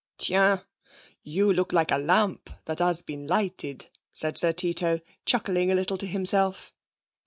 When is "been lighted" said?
3.03-3.87